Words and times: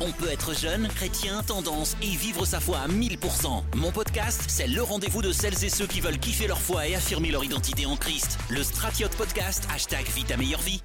On 0.00 0.10
peut 0.10 0.28
être 0.28 0.54
jeune, 0.54 0.88
chrétien, 0.88 1.42
tendance 1.44 1.96
et 2.02 2.16
vivre 2.16 2.44
sa 2.44 2.58
foi 2.58 2.78
à 2.78 2.88
1000%. 2.88 3.76
Mon 3.76 3.92
podcast, 3.92 4.44
c'est 4.48 4.66
le 4.66 4.82
rendez-vous 4.82 5.22
de 5.22 5.30
celles 5.30 5.64
et 5.64 5.68
ceux 5.68 5.86
qui 5.86 6.00
veulent 6.00 6.18
kiffer 6.18 6.48
leur 6.48 6.60
foi 6.60 6.88
et 6.88 6.96
affirmer 6.96 7.30
leur 7.30 7.44
identité 7.44 7.86
en 7.86 7.94
Christ. 7.94 8.36
Le 8.50 8.64
Stratiote 8.64 9.16
Podcast, 9.16 9.68
hashtag 9.72 10.04
Vite 10.06 10.26
ta 10.26 10.36
meilleure 10.36 10.62
vie. 10.62 10.82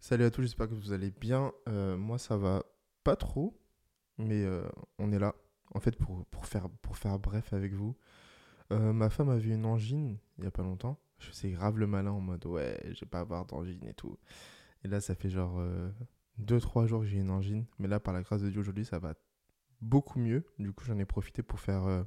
Salut 0.00 0.24
à 0.24 0.30
tous, 0.30 0.42
j'espère 0.42 0.66
que 0.66 0.74
vous 0.74 0.92
allez 0.94 1.10
bien. 1.10 1.52
Euh, 1.68 1.98
moi, 1.98 2.16
ça 2.16 2.38
va 2.38 2.62
pas 3.04 3.16
trop, 3.16 3.54
mais 4.16 4.42
euh, 4.42 4.66
on 4.98 5.12
est 5.12 5.18
là. 5.18 5.34
En 5.74 5.80
fait, 5.80 5.94
pour, 5.96 6.24
faire, 6.46 6.70
bref 7.18 7.52
avec 7.52 7.74
vous, 7.74 7.96
euh, 8.72 8.94
ma 8.94 9.10
femme 9.10 9.28
a 9.28 9.36
vu 9.36 9.52
une 9.52 9.66
angine 9.66 10.16
il 10.38 10.44
y 10.44 10.46
a 10.46 10.50
pas 10.50 10.62
longtemps. 10.62 10.98
Je 11.18 11.26
faisais 11.26 11.50
grave 11.50 11.78
le 11.78 11.86
malin 11.86 12.12
en 12.12 12.20
mode 12.20 12.46
ouais, 12.46 12.80
je 12.86 13.00
vais 13.00 13.10
pas 13.10 13.20
avoir 13.20 13.44
d'angine 13.44 13.84
et 13.86 13.92
tout. 13.92 14.16
Et 14.84 14.88
là, 14.88 15.02
ça 15.02 15.14
fait 15.14 15.28
genre 15.28 15.60
2-3 16.40 16.86
jours 16.86 17.04
j'ai 17.04 17.18
une 17.18 17.30
angine. 17.30 17.66
Mais 17.78 17.88
là, 17.88 18.00
par 18.00 18.14
la 18.14 18.22
grâce 18.22 18.42
de 18.42 18.50
Dieu, 18.50 18.60
aujourd'hui, 18.60 18.84
ça 18.84 18.98
va 18.98 19.14
beaucoup 19.80 20.18
mieux. 20.18 20.44
Du 20.58 20.72
coup, 20.72 20.84
j'en 20.84 20.98
ai 20.98 21.04
profité 21.04 21.42
pour 21.42 21.60
faire 21.60 22.04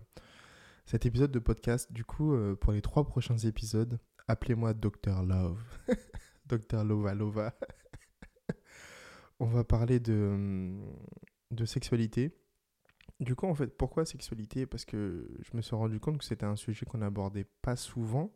cet 0.85 1.05
épisode 1.05 1.31
de 1.31 1.39
podcast. 1.39 1.91
Du 1.91 2.03
coup, 2.03 2.35
pour 2.59 2.73
les 2.73 2.81
trois 2.81 3.05
prochains 3.05 3.37
épisodes, 3.37 3.99
appelez-moi 4.27 4.73
Dr 4.73 5.23
Love. 5.23 5.61
Dr 6.45 6.83
Lova 6.83 7.13
Lova. 7.13 7.53
On 9.39 9.45
va 9.45 9.63
parler 9.63 9.99
de, 9.99 10.77
de 11.51 11.65
sexualité. 11.65 12.35
Du 13.19 13.35
coup, 13.35 13.45
en 13.45 13.53
fait, 13.53 13.67
pourquoi 13.77 14.05
sexualité? 14.05 14.65
Parce 14.65 14.83
que 14.83 15.29
je 15.41 15.55
me 15.55 15.61
suis 15.61 15.75
rendu 15.75 15.99
compte 15.99 16.17
que 16.17 16.25
c'était 16.25 16.45
un 16.45 16.55
sujet 16.55 16.85
qu'on 16.85 16.97
n'abordait 16.97 17.45
pas 17.61 17.75
souvent, 17.75 18.33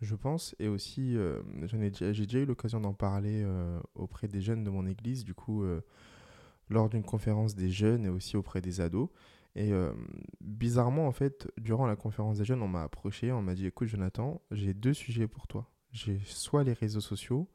je 0.00 0.14
pense. 0.14 0.54
Et 0.58 0.68
aussi, 0.68 1.16
euh, 1.16 1.42
j'ai 1.66 2.26
déjà 2.26 2.38
eu 2.38 2.44
l'occasion 2.46 2.80
d'en 2.80 2.94
parler 2.94 3.42
euh, 3.44 3.80
auprès 3.94 4.28
des 4.28 4.40
jeunes 4.40 4.64
de 4.64 4.70
mon 4.70 4.86
église, 4.86 5.24
du 5.24 5.34
coup, 5.34 5.64
euh, 5.64 5.80
lors 6.68 6.88
d'une 6.88 7.02
conférence 7.02 7.54
des 7.54 7.70
jeunes 7.70 8.04
et 8.04 8.08
aussi 8.08 8.36
auprès 8.36 8.60
des 8.60 8.80
ados. 8.80 9.08
Et 9.54 9.72
bizarrement, 10.40 11.08
en 11.08 11.12
fait, 11.12 11.50
durant 11.58 11.86
la 11.86 11.96
conférence 11.96 12.38
des 12.38 12.44
jeunes, 12.44 12.62
on 12.62 12.68
m'a 12.68 12.84
approché, 12.84 13.32
on 13.32 13.42
m'a 13.42 13.56
dit 13.56 13.66
Écoute, 13.66 13.88
Jonathan, 13.88 14.40
j'ai 14.52 14.72
deux 14.72 14.94
sujets 14.94 15.26
pour 15.26 15.48
toi. 15.48 15.68
J'ai 15.90 16.20
soit 16.26 16.62
les 16.62 16.74
réseaux 16.74 17.00
sociaux 17.00 17.48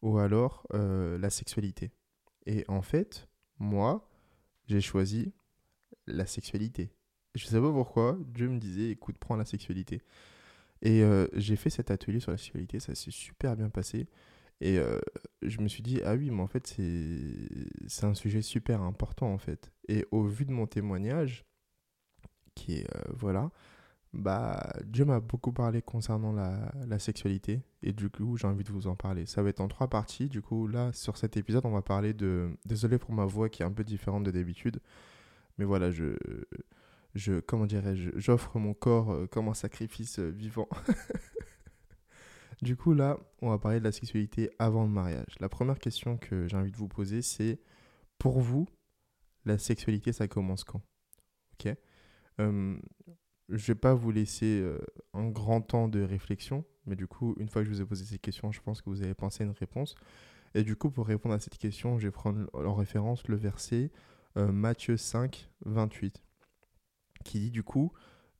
ou 0.00 0.16
alors 0.16 0.66
la 0.72 1.28
sexualité. 1.28 1.90
Et 2.46 2.64
en 2.68 2.80
fait, 2.80 3.28
moi, 3.58 4.08
j'ai 4.68 4.80
choisi 4.80 5.34
la 6.06 6.24
sexualité. 6.24 6.94
Je 7.34 7.44
sais 7.44 7.60
pas 7.60 7.72
pourquoi, 7.72 8.16
Dieu 8.28 8.48
me 8.48 8.58
disait, 8.58 8.90
écoute, 8.90 9.18
prends 9.18 9.36
la 9.36 9.44
sexualité. 9.44 10.00
Et 10.82 11.02
euh, 11.02 11.26
j'ai 11.34 11.56
fait 11.56 11.70
cet 11.70 11.90
atelier 11.90 12.20
sur 12.20 12.30
la 12.30 12.38
sexualité, 12.38 12.80
ça 12.80 12.94
s'est 12.94 13.10
super 13.10 13.56
bien 13.56 13.68
passé. 13.68 14.06
Et 14.62 14.78
euh, 14.78 14.98
je 15.42 15.60
me 15.60 15.68
suis 15.68 15.82
dit, 15.82 16.00
ah 16.04 16.14
oui, 16.14 16.30
mais 16.30 16.42
en 16.42 16.46
fait, 16.46 16.66
c'est 17.86 18.04
un 18.04 18.14
sujet 18.14 18.42
super 18.42 18.82
important, 18.82 19.32
en 19.32 19.38
fait. 19.38 19.72
Et 19.88 20.06
au 20.10 20.22
vu 20.24 20.44
de 20.44 20.52
mon 20.52 20.66
témoignage, 20.66 21.46
qui 22.54 22.74
est, 22.74 22.94
euh, 22.94 23.02
voilà, 23.14 23.50
bah, 24.12 24.72
Dieu 24.84 25.04
m'a 25.04 25.20
beaucoup 25.20 25.52
parlé 25.52 25.82
concernant 25.82 26.32
la, 26.32 26.72
la, 26.86 26.98
sexualité. 26.98 27.62
Et 27.82 27.92
du 27.92 28.10
coup, 28.10 28.36
j'ai 28.36 28.46
envie 28.46 28.64
de 28.64 28.72
vous 28.72 28.86
en 28.86 28.96
parler. 28.96 29.24
Ça 29.24 29.42
va 29.42 29.50
être 29.50 29.60
en 29.60 29.68
trois 29.68 29.88
parties. 29.88 30.28
Du 30.28 30.42
coup, 30.42 30.66
là, 30.66 30.92
sur 30.92 31.16
cet 31.16 31.36
épisode, 31.36 31.64
on 31.64 31.70
va 31.70 31.82
parler 31.82 32.12
de... 32.12 32.50
Désolé 32.66 32.98
pour 32.98 33.12
ma 33.12 33.24
voix 33.24 33.48
qui 33.48 33.62
est 33.62 33.66
un 33.66 33.72
peu 33.72 33.84
différente 33.84 34.24
de 34.24 34.30
d'habitude. 34.30 34.80
Mais 35.58 35.64
voilà, 35.64 35.90
je, 35.90 36.16
je 37.14 37.40
comment 37.40 37.66
dirais-je, 37.66 38.10
j'offre 38.16 38.58
mon 38.58 38.74
corps 38.74 39.12
euh, 39.12 39.26
comme 39.26 39.48
un 39.48 39.54
sacrifice 39.54 40.18
euh, 40.18 40.28
vivant. 40.28 40.68
du 42.62 42.76
coup, 42.76 42.94
là, 42.94 43.18
on 43.42 43.50
va 43.50 43.58
parler 43.58 43.80
de 43.80 43.84
la 43.84 43.92
sexualité 43.92 44.50
avant 44.58 44.84
le 44.84 44.90
mariage. 44.90 45.34
La 45.40 45.48
première 45.48 45.78
question 45.78 46.16
que 46.16 46.46
j'ai 46.46 46.56
envie 46.56 46.70
de 46.70 46.76
vous 46.76 46.88
poser, 46.88 47.22
c'est 47.22 47.60
pour 48.18 48.40
vous, 48.40 48.68
la 49.44 49.58
sexualité, 49.58 50.12
ça 50.12 50.28
commence 50.28 50.64
quand? 50.64 50.82
Ok 51.54 51.74
euh, 52.40 52.76
Je 53.48 53.66
vais 53.66 53.78
pas 53.78 53.94
vous 53.94 54.10
laisser 54.12 54.60
euh, 54.60 54.78
un 55.14 55.28
grand 55.28 55.62
temps 55.62 55.88
de 55.88 56.02
réflexion, 56.02 56.64
mais 56.86 56.96
du 56.96 57.06
coup, 57.06 57.34
une 57.38 57.48
fois 57.48 57.62
que 57.62 57.68
je 57.68 57.74
vous 57.74 57.80
ai 57.80 57.86
posé 57.86 58.04
ces 58.04 58.18
questions, 58.18 58.52
je 58.52 58.60
pense 58.60 58.82
que 58.82 58.90
vous 58.90 59.02
avez 59.02 59.14
pensé 59.14 59.42
à 59.42 59.46
une 59.46 59.52
réponse. 59.52 59.94
Et 60.54 60.62
du 60.62 60.76
coup, 60.76 60.90
pour 60.90 61.06
répondre 61.06 61.34
à 61.34 61.40
cette 61.40 61.58
question, 61.58 61.98
je 61.98 62.08
vais 62.08 62.12
prendre 62.12 62.48
en 62.54 62.74
référence 62.74 63.26
le 63.28 63.36
verset 63.36 63.90
Matthieu 64.36 64.96
5, 64.96 65.48
28, 65.64 66.22
qui 67.24 67.40
dit 67.40 67.50
du 67.50 67.62
coup, 67.62 67.92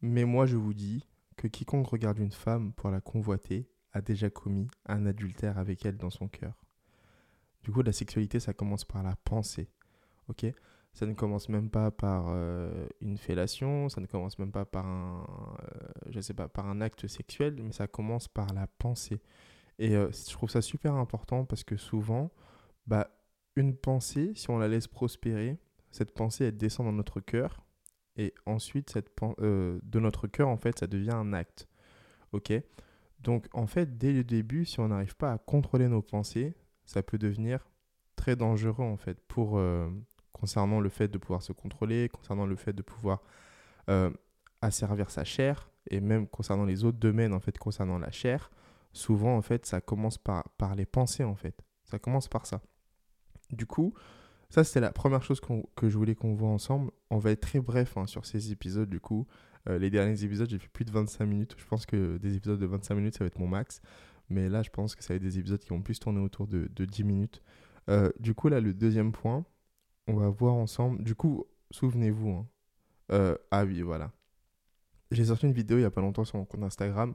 Mais 0.02 0.24
moi 0.24 0.46
je 0.46 0.56
vous 0.56 0.74
dis 0.74 1.06
que 1.36 1.48
quiconque 1.48 1.88
regarde 1.88 2.18
une 2.18 2.32
femme 2.32 2.72
pour 2.72 2.91
la 2.91 3.00
convoiter 3.00 3.70
a 3.92 4.00
déjà 4.00 4.30
commis 4.30 4.68
un 4.86 5.06
adultère 5.06 5.58
avec 5.58 5.84
elle 5.84 5.96
dans 5.96 6.10
son 6.10 6.28
cœur. 6.28 6.54
Du 7.62 7.72
coup, 7.72 7.82
la 7.82 7.92
sexualité, 7.92 8.40
ça 8.40 8.52
commence 8.52 8.84
par 8.84 9.02
la 9.02 9.16
pensée. 9.16 9.69
Ok? 10.28 10.46
Ça 10.92 11.06
ne 11.06 11.14
commence 11.14 11.48
même 11.48 11.70
pas 11.70 11.90
par 11.90 12.26
euh, 12.28 12.86
une 13.00 13.16
fellation, 13.16 13.88
ça 13.88 14.00
ne 14.00 14.06
commence 14.06 14.38
même 14.38 14.50
pas 14.50 14.64
par 14.64 14.86
un, 14.86 15.24
euh, 15.62 15.88
je 16.08 16.20
sais 16.20 16.34
pas, 16.34 16.48
par 16.48 16.66
un 16.69 16.80
acte 16.80 17.06
sexuel, 17.06 17.56
mais 17.62 17.72
ça 17.72 17.86
commence 17.86 18.28
par 18.28 18.52
la 18.52 18.66
pensée. 18.66 19.20
Et 19.78 19.92
je 19.92 20.30
trouve 20.30 20.50
ça 20.50 20.60
super 20.60 20.94
important 20.94 21.46
parce 21.46 21.64
que 21.64 21.76
souvent, 21.76 22.30
bah, 22.86 23.08
une 23.56 23.76
pensée, 23.76 24.32
si 24.34 24.50
on 24.50 24.58
la 24.58 24.69
laisse 24.69 24.88
prospérer, 24.88 25.58
cette 25.90 26.12
pensée, 26.12 26.44
elle 26.46 26.56
descend 26.56 26.86
dans 26.86 26.92
notre 26.92 27.20
cœur. 27.20 27.64
Ensuite, 28.50 28.99
euh, 29.41 29.78
de 29.83 30.00
notre 30.00 30.27
cœur, 30.27 30.49
en 30.49 30.56
fait, 30.56 30.78
ça 30.81 30.87
devient 30.87 31.15
un 31.15 31.33
acte. 31.33 31.69
Ok? 32.33 32.53
Donc, 33.21 33.47
en 33.53 33.66
fait, 33.66 33.97
dès 33.97 34.12
le 34.12 34.25
début, 34.25 34.65
si 34.65 34.81
on 34.81 34.88
n'arrive 34.88 35.16
pas 35.16 35.33
à 35.33 35.38
contrôler 35.38 35.88
nos 35.88 36.03
pensées, 36.03 36.55
ça 36.84 37.03
peut 37.03 37.19
devenir 37.19 37.69
très 38.16 38.34
dangereux, 38.34 38.84
en 38.84 38.97
fait, 38.97 39.21
pour, 39.28 39.59
euh, 39.59 39.88
concernant 40.33 40.81
le 40.81 40.88
fait 40.88 41.09
de 41.09 41.19
pouvoir 41.19 41.43
se 41.43 41.53
contrôler, 41.53 42.09
concernant 42.09 42.47
le 42.47 42.56
fait 42.56 42.72
de 42.72 42.83
pouvoir 42.83 43.22
euh, 43.88 44.11
asservir 44.62 45.11
sa 45.11 45.25
chair, 45.25 45.71
et 45.91 46.00
même 46.00 46.27
concernant 46.27 46.65
les 46.65 46.84
autres 46.84 46.99
domaines, 46.99 47.32
en 47.32 47.41
fait, 47.41 47.56
concernant 47.56 47.99
la 47.99 48.11
chair. 48.11 48.50
Souvent, 48.93 49.37
en 49.37 49.43
fait, 49.43 49.65
ça 49.65 49.81
commence 49.81 50.19
par, 50.19 50.49
par 50.59 50.75
les 50.75 50.87
pensées, 50.87 51.25
en 51.25 51.37
fait. 51.37 51.62
Ça 51.84 51.99
commence 51.99 52.28
par 52.28 52.47
ça. 52.47 52.61
Du 53.50 53.67
coup, 53.67 53.94
ça, 54.50 54.65
c'était 54.65 54.81
la 54.81 54.93
première 54.93 55.22
chose 55.22 55.41
que 55.77 55.88
je 55.88 55.97
voulais 55.97 56.16
qu'on 56.16 56.34
voit 56.34 56.49
ensemble. 56.49 56.91
On 57.11 57.19
va 57.19 57.31
être 57.31 57.41
très 57.41 57.61
bref 57.61 57.97
hein, 57.97 58.06
sur 58.06 58.27
ces 58.27 58.50
épisodes, 58.50 58.91
du 58.91 58.99
coup. 58.99 59.27
Euh, 59.69 59.78
les 59.78 59.91
derniers 59.91 60.25
épisodes, 60.25 60.50
j'ai 60.50 60.59
fait 60.59 60.69
plus 60.69 60.84
de 60.84 60.91
25 60.91 61.25
minutes. 61.25 61.55
Je 61.56 61.65
pense 61.65 61.87
que 61.87 62.19
des 62.19 62.34
épisodes 62.34 62.59
de 62.59 62.66
25 62.66 62.94
minutes, 62.97 63.15
ça 63.15 63.25
va 63.25 63.28
être 63.28 63.38
mon 63.38 63.47
max. 63.47 63.81
Mais 64.28 64.49
là, 64.49 64.62
je 64.62 64.71
pense 64.71 64.97
que 64.97 65.05
ça 65.05 65.15
va 65.15 65.16
être 65.16 65.22
des 65.22 65.38
épisodes 65.38 65.61
qui 65.61 65.69
vont 65.69 65.83
plus 65.83 66.00
tourner 66.00 66.21
autour 66.21 66.49
de, 66.49 66.66
10 66.66 67.05
minutes. 67.05 67.43
Euh, 67.88 68.11
du 68.19 68.34
coup, 68.34 68.49
là, 68.49 68.61
le 68.61 68.75
deuxième 68.75 69.12
point, 69.12 69.44
on 70.09 70.15
va 70.15 70.28
voir 70.28 70.55
ensemble. 70.55 71.05
Du 71.05 71.15
coup, 71.15 71.44
souvenez-vous. 71.71 72.31
Hein. 72.31 72.47
Euh, 73.12 73.37
ah 73.53 73.65
oui, 73.65 73.82
voilà. 73.82 74.11
J'ai 75.12 75.27
sorti 75.27 75.47
une 75.47 75.53
vidéo 75.53 75.78
il 75.78 75.81
n'y 75.81 75.87
a 75.87 75.91
pas 75.93 76.00
longtemps 76.00 76.25
sur 76.25 76.38
mon 76.38 76.44
compte 76.44 76.65
Instagram. 76.65 77.15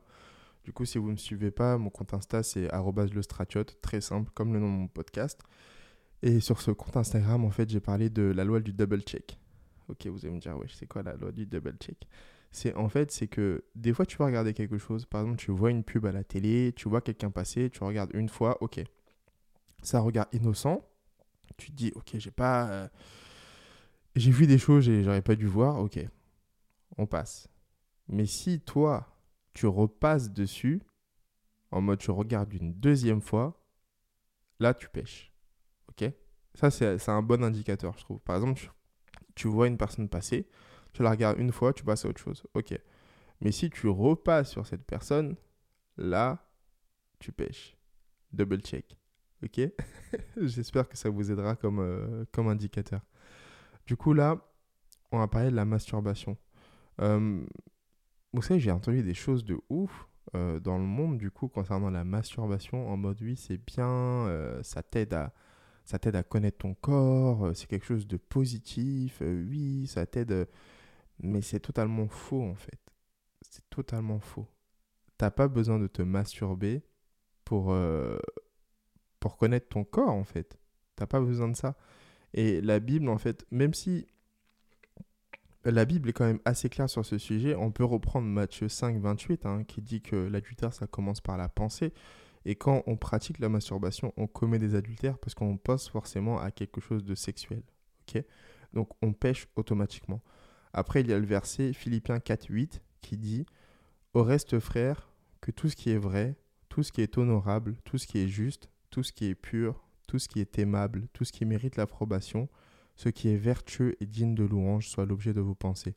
Du 0.64 0.72
coup, 0.72 0.86
si 0.86 0.98
vous 0.98 1.08
ne 1.08 1.12
me 1.12 1.18
suivez 1.18 1.52
pas, 1.52 1.78
mon 1.78 1.90
compte 1.90 2.14
Insta, 2.14 2.44
c'est 2.44 2.70
le 2.72 3.64
Très 3.82 4.02
simple, 4.02 4.32
comme 4.34 4.54
le 4.54 4.60
nom 4.60 4.68
de 4.68 4.78
mon 4.78 4.88
podcast. 4.88 5.42
Et 6.22 6.40
sur 6.40 6.62
ce 6.62 6.72
compte 6.72 6.98
Instagram, 6.98 7.46
en 7.46 7.52
fait, 7.52 7.70
j'ai 7.70 7.80
parlé 7.80 8.10
de 8.10 8.24
la 8.24 8.44
loi 8.44 8.60
du 8.60 8.74
double 8.74 9.02
check. 9.02 9.40
Ok, 9.88 10.08
vous 10.08 10.26
allez 10.26 10.34
me 10.34 10.40
dire, 10.40 10.58
ouais, 10.58 10.68
c'est 10.70 10.88
quoi 10.88 11.04
la 11.04 11.16
loi 11.16 11.32
du 11.32 11.46
double 11.46 11.76
check? 11.80 12.08
C'est 12.52 12.74
en 12.76 12.90
fait, 12.90 13.12
c'est 13.12 13.28
que 13.28 13.66
des 13.76 13.94
fois, 13.94 14.06
tu 14.06 14.18
vas 14.18 14.26
regarder 14.26 14.54
quelque 14.54 14.78
chose. 14.78 15.06
Par 15.06 15.22
exemple, 15.22 15.40
tu 15.40 15.52
vois 15.52 15.72
une 15.72 15.84
pub 15.84 16.06
à 16.06 16.12
la 16.12 16.24
télé, 16.24 16.74
tu 16.76 16.88
vois 16.88 17.02
quelqu'un 17.02 17.30
passer, 17.30 17.70
tu 17.70 17.84
regardes 17.84 18.12
une 18.14 18.30
fois, 18.30 18.58
ok. 18.62 18.82
Ça 19.84 20.00
regarde 20.00 20.30
innocent. 20.34 20.82
Tu 21.58 21.72
te 21.72 21.76
dis, 21.76 21.92
ok, 21.96 22.12
j'ai 22.14 22.32
pas. 22.32 22.70
Euh, 22.70 22.88
j'ai 24.16 24.32
vu 24.32 24.48
des 24.48 24.58
choses 24.58 24.88
et 24.88 25.04
j'aurais 25.04 25.22
pas 25.22 25.36
dû 25.36 25.46
voir, 25.48 25.80
ok. 25.80 26.00
On 26.98 27.06
passe. 27.06 27.50
Mais 28.08 28.26
si 28.26 28.62
toi, 28.62 29.20
tu 29.54 29.68
repasses 29.68 30.32
dessus, 30.32 30.82
en 31.72 31.82
mode 31.82 32.00
tu 32.00 32.12
regardes 32.12 32.54
une 32.54 32.74
deuxième 32.74 33.22
fois, 33.22 33.62
là, 34.60 34.74
tu 34.74 34.88
pêches. 34.88 35.35
Ok 35.98 36.12
Ça, 36.54 36.72
c'est 36.72 37.10
un 37.10 37.22
bon 37.22 37.44
indicateur, 37.44 37.94
je 37.98 38.04
trouve. 38.04 38.20
Par 38.20 38.36
exemple, 38.36 38.72
tu, 39.36 39.48
vois 39.48 39.68
une 39.68 39.78
personne 39.78 40.10
passer, 40.10 40.48
tu 40.94 41.04
la 41.04 41.12
regardes 41.12 41.40
une 41.40 41.52
fois, 41.52 41.74
tu 41.74 41.84
passes 41.84 42.06
à 42.06 42.10
autre 42.10 42.22
chose. 42.22 42.44
Ok. 42.54 42.78
Mais 43.42 43.52
si 43.52 43.70
tu 43.70 43.88
repasses 43.88 44.52
sur 44.52 44.66
cette 44.66 44.86
personne, 44.86 45.36
là, 45.98 46.50
tu 47.20 47.32
pêches. 47.32 47.76
Double 48.32 48.62
check. 48.62 48.98
Ok 49.44 49.60
J'espère 50.38 50.88
que 50.88 50.98
ça 50.98 51.10
vous 51.10 51.32
aidera 51.32 51.56
comme, 51.56 51.80
euh, 51.80 52.26
comme 52.32 52.48
indicateur. 52.48 53.02
Du 53.86 53.98
coup, 53.98 54.14
là, 54.14 54.42
on 55.12 55.20
va 55.20 55.28
parler 55.28 55.52
de 55.52 55.56
la 55.56 55.66
masturbation. 55.66 56.38
Euh, 57.02 57.46
vous 58.34 58.42
savez, 58.42 58.60
j'ai 58.60 58.72
entendu 58.72 59.04
des 59.04 59.14
choses 59.14 59.44
de 59.44 59.60
ouf 59.70 60.08
euh, 60.34 60.60
dans 60.60 60.78
le 60.78 60.86
monde, 60.86 61.18
du 61.18 61.30
coup, 61.30 61.48
concernant 61.48 61.90
la 61.90 62.04
masturbation. 62.04 62.90
En 62.90 62.98
mode, 62.98 63.22
oui, 63.22 63.36
c'est 63.36 63.58
bien, 63.58 64.30
ça 64.64 64.82
t'aide 64.82 65.14
à, 65.14 65.34
ça 65.86 66.00
t'aide 66.00 66.16
à 66.16 66.24
connaître 66.24 66.58
ton 66.58 66.74
corps, 66.74 67.46
euh, 67.46 67.54
c'est 67.54 67.68
quelque 67.68 67.86
chose 67.86 68.08
de 68.08 68.18
positif, 68.18 69.20
euh, 69.22 69.46
oui, 69.48 69.86
ça 69.88 70.06
t'aide, 70.06 70.32
euh, 70.32 70.46
mais 71.20 71.42
c'est 71.42 71.60
totalement 71.60 72.08
faux 72.08 72.42
en 72.42 72.56
fait. 72.56 72.80
C'est 73.42 73.70
totalement 73.70 74.20
faux. 74.20 74.48
T'as 75.18 75.32
pas 75.32 75.48
besoin 75.48 75.80
de 75.80 75.88
te 75.88 76.02
masturber 76.02 76.84
pour, 77.46 77.74
pour 79.20 79.38
connaître 79.38 79.70
ton 79.70 79.86
corps 79.86 80.10
en 80.10 80.26
fait. 80.26 80.58
T'as 80.96 81.06
pas 81.06 81.22
besoin 81.22 81.48
de 81.48 81.56
ça. 81.56 81.78
Et 82.34 82.60
la 82.60 82.80
Bible, 82.80 83.08
en 83.08 83.18
fait, 83.18 83.46
même 83.52 83.74
si 83.74 84.08
la 85.64 85.86
Bible 85.86 86.10
est 86.10 86.14
quand 86.14 86.26
même 86.26 86.42
assez 86.44 86.68
claire 86.70 86.90
sur 86.90 87.06
ce 87.06 87.18
sujet, 87.18 87.56
on 87.56 87.72
peut 87.72 87.86
reprendre 87.86 88.28
Matthieu 88.28 88.68
5, 88.68 88.98
28, 88.98 89.46
hein, 89.46 89.64
qui 89.64 89.82
dit 89.82 90.02
que 90.02 90.16
l'adultère, 90.16 90.74
ça 90.74 90.88
commence 90.88 91.22
par 91.22 91.38
la 91.38 91.48
pensée. 91.48 91.94
Et 92.46 92.56
quand 92.56 92.84
on 92.86 92.96
pratique 92.96 93.40
la 93.40 93.50
masturbation, 93.50 94.14
on 94.18 94.28
commet 94.28 94.60
des 94.60 94.76
adultères 94.76 95.18
parce 95.18 95.34
qu'on 95.34 95.58
pense 95.58 95.90
forcément 95.90 96.40
à 96.40 96.52
quelque 96.52 96.80
chose 96.80 97.04
de 97.04 97.16
sexuel. 97.16 97.64
Donc 98.74 98.90
on 99.02 99.14
pêche 99.14 99.48
automatiquement. 99.56 100.22
Après, 100.74 101.02
il 101.02 101.08
y 101.08 101.14
a 101.14 101.20
le 101.20 101.26
verset 101.26 101.74
Philippiens 101.74 102.20
4, 102.20 102.48
8 102.50 102.82
qui 103.02 103.18
dit 103.18 103.46
Au 104.14 104.24
reste, 104.24 104.60
frère, 104.60 105.10
que 105.42 105.52
tout 105.52 105.70
ce 105.70 105.76
qui 105.76 105.92
est 105.92 105.98
vrai, 105.98 106.36
tout 106.70 106.84
ce 106.84 106.92
qui 106.92 107.02
est 107.02 107.18
honorable, 107.18 107.78
tout 107.86 107.98
ce 107.98 108.08
qui 108.08 108.20
est 108.20 108.28
juste, 108.28 108.70
tout 108.90 109.04
ce 109.04 109.14
qui 109.14 109.26
est 109.26 109.36
pur, 109.36 109.88
tout 110.08 110.20
ce 110.20 110.28
qui 110.28 110.40
est 110.40 110.60
aimable, 110.60 111.08
tout 111.14 111.24
ce 111.24 111.32
qui 111.32 111.46
mérite 111.46 111.78
l'approbation, 111.78 112.50
ce 112.96 113.10
qui 113.10 113.30
est 113.30 113.38
vertueux 113.38 113.96
et 114.02 114.06
digne 114.06 114.36
de 114.36 114.44
louange 114.44 114.88
soit 114.88 115.06
l'objet 115.06 115.34
de 115.34 115.42
vos 115.42 115.56
pensées. 115.56 115.96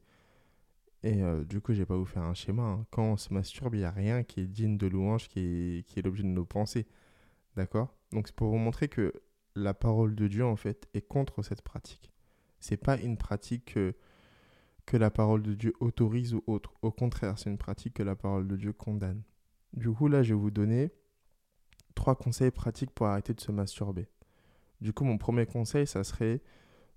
Et 1.05 1.23
euh, 1.23 1.45
du 1.45 1.61
coup, 1.61 1.75
je 1.75 1.85
pas 1.85 1.97
vous 1.97 2.05
faire 2.05 2.23
un 2.23 2.35
schéma. 2.35 2.63
Hein. 2.63 2.87
Quand 2.91 3.05
on 3.05 3.17
se 3.17 3.33
masturbe, 3.33 3.75
il 3.75 3.79
n'y 3.79 3.85
a 3.85 3.91
rien 3.91 4.25
qui 4.25 4.41
est 4.41 4.47
digne 4.47 4.77
de 4.77 4.87
louange, 4.87 5.29
qui 5.29 5.41
est, 5.41 5.87
qui 5.87 5.99
est 5.99 6.03
l'objet 6.03 6.25
de 6.25 6.29
nos 6.29 6.45
pensées. 6.45 6.87
D'accord? 7.57 7.95
Donc, 8.13 8.27
c'est 8.27 8.35
pour 8.35 8.51
vous 8.51 8.59
montrer 8.59 8.89
que 8.89 9.13
la 9.55 9.75
parole 9.75 10.15
de 10.15 10.27
Dieu, 10.27 10.45
en 10.45 10.57
fait, 10.57 10.89
est 10.95 11.03
contre 11.03 11.43
cette 11.43 11.63
pratique. 11.63 12.13
C'est 12.61 12.77
pas 12.77 12.99
une 12.99 13.17
pratique 13.17 13.75
que, 13.75 13.95
que 14.87 14.97
la 14.97 15.11
parole 15.11 15.43
de 15.43 15.55
Dieu 15.55 15.73
autorise 15.81 16.35
ou 16.35 16.43
autre. 16.47 16.75
Au 16.83 16.91
contraire, 16.91 17.39
c'est 17.39 17.51
une 17.51 17.59
pratique 17.59 17.95
que 17.95 18.03
la 18.03 18.17
parole 18.17 18.49
de 18.49 18.57
Dieu 18.57 18.73
condamne. 18.73 19.23
Du 19.73 19.91
coup, 19.91 20.09
là, 20.09 20.23
je 20.23 20.35
vais 20.35 20.41
vous 20.41 20.51
donner 20.51 20.91
trois 21.95 22.17
conseils 22.17 22.51
pratiques 22.51 22.91
pour 22.91 23.07
arrêter 23.07 23.35
de 23.35 23.41
se 23.41 23.53
masturber. 23.53 24.09
Du 24.81 24.93
coup, 24.93 25.05
mon 25.05 25.19
premier 25.19 25.47
conseil, 25.47 25.87
ça 25.87 26.03
serait 26.05 26.41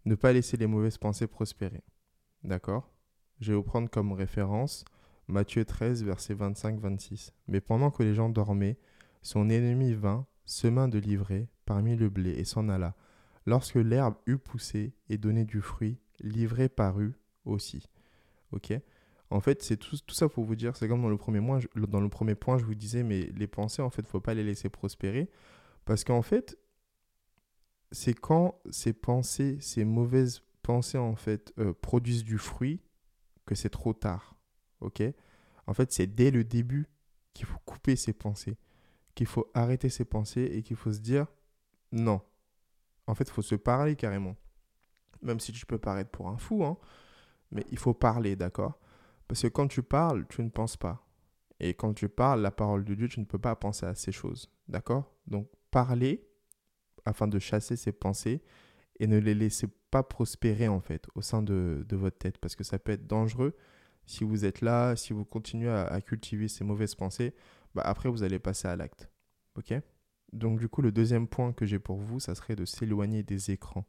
ne 0.05 0.15
pas 0.15 0.33
laisser 0.33 0.57
les 0.57 0.67
mauvaises 0.67 0.97
pensées 0.97 1.27
prospérer. 1.27 1.83
D'accord? 2.43 2.90
Je 3.41 3.51
vais 3.51 3.57
vous 3.57 3.63
prendre 3.63 3.89
comme 3.89 4.13
référence 4.13 4.85
Matthieu 5.27 5.65
13, 5.65 6.03
verset 6.03 6.35
25-26. 6.35 7.31
Mais 7.47 7.59
pendant 7.59 7.89
que 7.89 8.03
les 8.03 8.13
gens 8.13 8.29
dormaient, 8.29 8.77
son 9.23 9.49
ennemi 9.49 9.93
vint, 9.93 10.27
sema 10.45 10.87
de 10.87 10.99
livrer 10.99 11.47
parmi 11.65 11.95
le 11.95 12.09
blé 12.09 12.31
et 12.31 12.45
s'en 12.45 12.69
alla. 12.69 12.95
Lorsque 13.47 13.75
l'herbe 13.75 14.13
eut 14.27 14.37
poussé 14.37 14.93
et 15.09 15.17
donné 15.17 15.43
du 15.43 15.61
fruit, 15.61 15.97
livré 16.19 16.69
parut 16.69 17.15
aussi. 17.45 17.87
Ok 18.51 18.73
En 19.31 19.39
fait, 19.39 19.63
c'est 19.63 19.77
tout, 19.77 19.97
ça 20.09 20.29
pour 20.29 20.43
vous 20.43 20.55
dire, 20.55 20.75
c'est 20.77 20.87
comme 20.87 21.01
dans 21.01 21.09
le, 21.09 21.17
premier 22.09 22.35
point, 22.35 22.57
je 22.59 22.65
vous 22.65 22.75
disais, 22.75 23.01
mais 23.01 23.21
les 23.35 23.47
pensées, 23.47 23.81
en 23.81 23.89
fait, 23.89 24.03
ne 24.03 24.07
faut 24.07 24.21
pas 24.21 24.35
les 24.35 24.43
laisser 24.43 24.69
prospérer. 24.69 25.31
Parce 25.85 26.03
qu'en 26.03 26.21
fait, 26.21 26.59
c'est 27.91 28.13
quand 28.13 28.59
ces 28.69 28.93
pensées, 28.93 29.57
ces 29.61 29.83
mauvaises 29.83 30.43
pensées 30.61 30.99
en 30.99 31.15
fait 31.15 31.53
euh, 31.57 31.73
produisent 31.73 32.23
du 32.23 32.37
fruit 32.37 32.81
que 33.45 33.55
c'est 33.55 33.69
trop 33.69 33.93
tard. 33.93 34.35
Ok? 34.79 35.01
En 35.67 35.73
fait, 35.73 35.91
c'est 35.91 36.07
dès 36.07 36.31
le 36.31 36.43
début 36.43 36.89
qu'il 37.33 37.45
faut 37.45 37.59
couper 37.65 37.95
ces 37.95 38.13
pensées, 38.13 38.57
qu'il 39.15 39.27
faut 39.27 39.49
arrêter 39.53 39.89
ces 39.89 40.05
pensées 40.05 40.49
et 40.53 40.63
qu'il 40.63 40.75
faut 40.75 40.93
se 40.93 40.99
dire 40.99 41.27
non. 41.91 42.21
En 43.07 43.15
fait, 43.15 43.25
il 43.25 43.31
faut 43.31 43.41
se 43.41 43.55
parler 43.55 43.95
carrément. 43.95 44.35
Même 45.21 45.39
si 45.39 45.51
tu 45.51 45.65
peux 45.65 45.77
paraître 45.77 46.11
pour 46.11 46.29
un 46.29 46.37
fou, 46.37 46.63
hein, 46.63 46.77
mais 47.51 47.65
il 47.69 47.77
faut 47.77 47.93
parler, 47.93 48.35
d'accord? 48.35 48.79
Parce 49.27 49.41
que 49.41 49.47
quand 49.47 49.67
tu 49.67 49.83
parles, 49.83 50.25
tu 50.27 50.41
ne 50.41 50.49
penses 50.49 50.77
pas. 50.77 51.05
Et 51.59 51.73
quand 51.73 51.93
tu 51.93 52.09
parles 52.09 52.41
la 52.41 52.51
parole 52.51 52.83
de 52.83 52.95
Dieu, 52.95 53.07
tu 53.07 53.19
ne 53.19 53.25
peux 53.25 53.37
pas 53.37 53.55
penser 53.55 53.85
à 53.85 53.93
ces 53.93 54.11
choses, 54.11 54.49
d'accord? 54.67 55.13
Donc, 55.27 55.47
parler, 55.69 56.27
afin 57.05 57.27
de 57.27 57.39
chasser 57.39 57.75
ces 57.75 57.91
pensées 57.91 58.41
et 58.99 59.07
ne 59.07 59.17
les 59.17 59.35
laissez 59.35 59.67
pas 59.91 60.03
prospérer 60.03 60.67
en 60.67 60.79
fait 60.79 61.07
au 61.15 61.21
sein 61.21 61.43
de, 61.43 61.85
votre 61.91 62.17
tête 62.17 62.37
parce 62.37 62.55
que 62.55 62.63
ça 62.63 62.79
peut 62.79 62.91
être 62.93 63.07
dangereux 63.07 63.55
si 64.05 64.23
vous 64.23 64.45
êtes 64.45 64.61
là, 64.61 64.95
si 64.95 65.13
vous 65.13 65.25
continuez 65.25 65.69
à, 65.69 66.01
cultiver 66.01 66.47
ces 66.47 66.63
mauvaises 66.63 66.95
pensées, 66.95 67.33
bah 67.75 67.83
après 67.85 68.09
vous 68.09 68.23
allez 68.23 68.39
passer 68.39 68.67
à 68.67 68.75
l'acte. 68.75 69.09
Ok? 69.55 69.73
Donc 70.33 70.59
du 70.59 70.67
coup 70.67 70.81
le 70.81 70.91
deuxième 70.91 71.27
point 71.27 71.53
que 71.53 71.65
j'ai 71.65 71.79
pour 71.79 71.97
vous, 71.97 72.19
ça 72.19 72.35
serait 72.35 72.55
de 72.55 72.65
s'éloigner 72.65 73.23
des 73.23 73.51
écrans. 73.51 73.85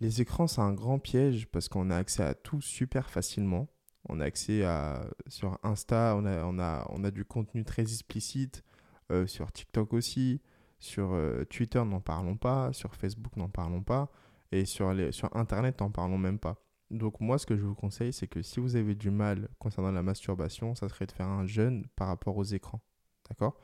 Les 0.00 0.20
écrans 0.20 0.46
c'est 0.46 0.62
un 0.62 0.72
grand 0.72 0.98
piège 0.98 1.46
parce 1.48 1.68
qu'on 1.68 1.90
a 1.90 1.96
accès 1.96 2.22
à 2.22 2.34
tout 2.34 2.60
super 2.60 3.10
facilement. 3.10 3.68
On 4.08 4.20
a 4.20 4.24
accès 4.24 4.64
à 4.64 5.06
sur 5.28 5.58
Insta, 5.62 6.14
on 6.16 6.24
a, 6.24 6.44
on 6.44 6.58
a, 6.58 6.86
on 6.90 7.04
a 7.04 7.10
du 7.10 7.24
contenu 7.24 7.64
très 7.64 7.82
explicite, 7.82 8.62
euh, 9.10 9.26
sur 9.26 9.52
TikTok 9.52 9.92
aussi. 9.92 10.40
Sur 10.78 11.12
euh, 11.12 11.44
Twitter, 11.44 11.82
n'en 11.84 12.00
parlons 12.00 12.36
pas. 12.36 12.72
Sur 12.72 12.94
Facebook, 12.94 13.36
n'en 13.36 13.48
parlons 13.48 13.82
pas. 13.82 14.10
Et 14.52 14.64
sur, 14.64 14.92
les, 14.92 15.12
sur 15.12 15.34
Internet, 15.36 15.80
n'en 15.80 15.90
parlons 15.90 16.18
même 16.18 16.38
pas. 16.38 16.64
Donc 16.90 17.20
moi, 17.20 17.38
ce 17.38 17.46
que 17.46 17.56
je 17.56 17.64
vous 17.64 17.74
conseille, 17.74 18.12
c'est 18.12 18.28
que 18.28 18.42
si 18.42 18.60
vous 18.60 18.76
avez 18.76 18.94
du 18.94 19.10
mal 19.10 19.48
concernant 19.58 19.90
la 19.90 20.02
masturbation, 20.02 20.74
ça 20.74 20.88
serait 20.88 21.06
de 21.06 21.12
faire 21.12 21.28
un 21.28 21.46
jeûne 21.46 21.86
par 21.96 22.08
rapport 22.08 22.36
aux 22.36 22.44
écrans. 22.44 22.80
D'accord? 23.28 23.58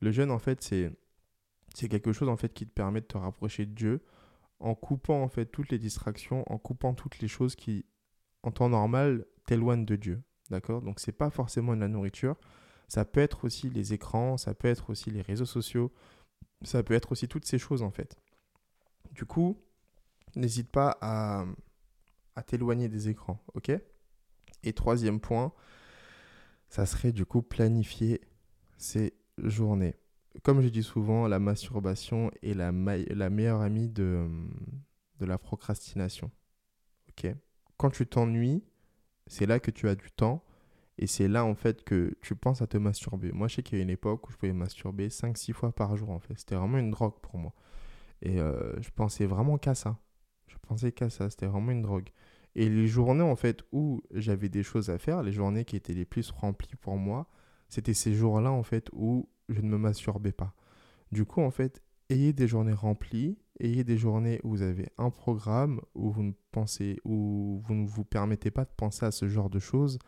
Le 0.00 0.10
jeûne, 0.12 0.30
en 0.30 0.38
fait, 0.38 0.62
c'est, 0.62 0.90
c'est 1.74 1.88
quelque 1.88 2.12
chose 2.12 2.28
en 2.28 2.36
fait, 2.36 2.52
qui 2.54 2.66
te 2.66 2.72
permet 2.72 3.00
de 3.00 3.06
te 3.06 3.18
rapprocher 3.18 3.66
de 3.66 3.72
Dieu 3.72 4.02
en 4.60 4.74
coupant 4.74 5.22
en 5.22 5.28
fait 5.28 5.46
toutes 5.46 5.70
les 5.70 5.78
distractions, 5.78 6.44
en 6.50 6.58
coupant 6.58 6.94
toutes 6.94 7.18
les 7.18 7.28
choses 7.28 7.54
qui, 7.56 7.84
en 8.42 8.50
temps 8.50 8.68
normal, 8.68 9.26
t'éloignent 9.46 9.84
de 9.84 9.96
Dieu. 9.96 10.22
D'accord? 10.50 10.82
Donc 10.82 11.00
c'est 11.00 11.12
pas 11.12 11.30
forcément 11.30 11.74
de 11.74 11.80
la 11.80 11.88
nourriture. 11.88 12.36
Ça 12.88 13.04
peut 13.04 13.20
être 13.20 13.44
aussi 13.44 13.70
les 13.70 13.92
écrans, 13.92 14.36
ça 14.36 14.54
peut 14.54 14.68
être 14.68 14.90
aussi 14.90 15.10
les 15.10 15.22
réseaux 15.22 15.46
sociaux, 15.46 15.92
ça 16.62 16.82
peut 16.82 16.94
être 16.94 17.12
aussi 17.12 17.28
toutes 17.28 17.46
ces 17.46 17.58
choses 17.58 17.82
en 17.82 17.90
fait. 17.90 18.16
Du 19.12 19.24
coup, 19.24 19.58
n'hésite 20.36 20.70
pas 20.70 20.98
à, 21.00 21.44
à 22.36 22.42
t'éloigner 22.42 22.88
des 22.88 23.08
écrans, 23.08 23.42
ok? 23.54 23.72
Et 24.62 24.72
troisième 24.72 25.20
point, 25.20 25.52
ça 26.68 26.86
serait 26.86 27.12
du 27.12 27.24
coup 27.24 27.42
planifier 27.42 28.20
ses 28.76 29.14
journées. 29.38 29.96
Comme 30.42 30.60
je 30.60 30.68
dis 30.68 30.82
souvent, 30.82 31.28
la 31.28 31.38
masturbation 31.38 32.30
est 32.42 32.54
la, 32.54 32.72
meilleure 32.72 33.60
amie 33.60 33.88
de, 33.88 34.28
de 35.20 35.26
la 35.26 35.38
procrastination. 35.38 36.30
Ok? 37.10 37.32
Quand 37.76 37.90
tu 37.90 38.06
t'ennuies, 38.06 38.64
c'est 39.26 39.46
là 39.46 39.60
que 39.60 39.70
tu 39.70 39.88
as 39.88 39.94
du 39.94 40.10
temps 40.10 40.44
et 40.98 41.06
c'est 41.06 41.28
là, 41.28 41.44
en 41.44 41.54
fait, 41.54 41.84
que 41.84 42.16
tu 42.22 42.36
penses 42.36 42.62
à 42.62 42.66
te 42.66 42.76
masturber. 42.76 43.32
Moi, 43.32 43.48
je 43.48 43.56
sais 43.56 43.62
qu'il 43.62 43.78
y 43.78 43.80
a 43.80 43.84
une 43.84 43.90
époque 43.90 44.28
où 44.28 44.32
je 44.32 44.36
pouvais 44.36 44.52
masturber 44.52 45.08
5-6 45.08 45.52
fois 45.52 45.72
par 45.72 45.96
jour, 45.96 46.10
en 46.10 46.20
fait. 46.20 46.34
C'était 46.38 46.54
vraiment 46.54 46.78
une 46.78 46.90
drogue 46.90 47.18
pour 47.20 47.38
moi. 47.38 47.52
Et 48.22 48.40
euh, 48.40 48.80
je 48.80 48.90
pensais 48.90 49.26
vraiment 49.26 49.58
qu'à 49.58 49.74
ça. 49.74 49.98
Je 50.64 50.68
pensais 50.68 50.92
qu'à 50.92 51.10
ça. 51.10 51.28
C'était 51.28 51.46
vraiment 51.46 51.72
une 51.72 51.82
drogue. 51.82 52.08
Et 52.56 52.70
les 52.70 52.86
journées, 52.86 53.22
en 53.22 53.36
fait, 53.36 53.62
où 53.70 54.02
j'avais 54.12 54.48
des 54.48 54.62
choses 54.62 54.88
à 54.88 54.96
faire, 54.96 55.22
les 55.22 55.32
journées 55.32 55.66
qui 55.66 55.76
étaient 55.76 55.92
les 55.92 56.06
plus 56.06 56.30
remplies 56.30 56.76
pour 56.80 56.96
moi, 56.96 57.28
c'était 57.68 57.92
ces 57.92 58.14
jours-là, 58.14 58.50
en 58.50 58.62
fait, 58.62 58.88
où 58.94 59.28
je 59.50 59.60
ne 59.60 59.68
me 59.68 59.76
masturbais 59.76 60.32
pas. 60.32 60.54
Du 61.12 61.26
coup, 61.26 61.42
en 61.42 61.50
fait, 61.50 61.82
ayez 62.08 62.32
des 62.32 62.48
journées 62.48 62.72
remplies, 62.72 63.36
ayez 63.60 63.84
des 63.84 63.98
journées 63.98 64.40
où 64.42 64.50
vous 64.50 64.62
avez 64.62 64.88
un 64.96 65.10
programme, 65.10 65.82
où 65.94 66.10
vous 66.10 66.22
ne 66.22 66.32
pensez, 66.50 66.98
où 67.04 67.60
vous 67.62 67.74
ne 67.74 67.86
vous 67.86 68.04
permettez 68.04 68.50
pas 68.50 68.64
de 68.64 68.72
penser 68.74 69.04
à 69.04 69.10
ce 69.10 69.28
genre 69.28 69.50
de 69.50 69.58
choses 69.58 69.98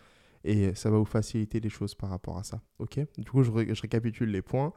et 0.47 0.75
ça 0.75 0.91
va 0.91 0.99
vous 0.99 1.05
faciliter 1.05 1.61
les 1.61 1.69
choses 1.69 1.95
par 1.95 2.09
rapport 2.09 2.39
à 2.39 2.45
ça. 2.45 2.63
Ok? 2.79 3.01
Du 3.19 3.29
coup, 3.29 3.43
je, 3.43 3.51
récapitule 3.51 4.31
les 4.31 4.43
points. 4.43 4.73